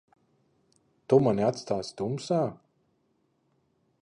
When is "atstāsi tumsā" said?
1.49-2.41